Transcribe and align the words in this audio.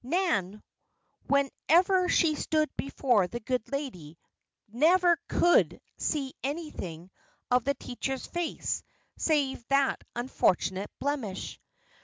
Nan, 0.03 0.63
whenever 1.27 2.09
she 2.09 2.33
stood 2.33 2.75
before 2.75 3.27
the 3.27 3.39
good 3.39 3.71
lady, 3.71 4.17
never 4.67 5.19
could 5.27 5.79
see 5.99 6.33
anything 6.43 7.11
of 7.51 7.65
the 7.65 7.75
teacher's 7.75 8.25
face 8.25 8.81
save 9.17 9.63
that 9.67 10.03
unfortunate 10.15 10.89
blemish. 10.97 11.59